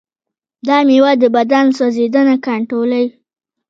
[0.67, 3.07] دا مېوه د بدن سوځیدنه کنټرولوي.